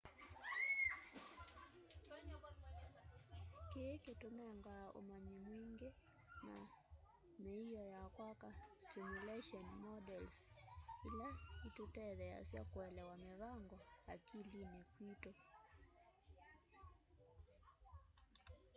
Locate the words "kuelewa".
12.71-13.15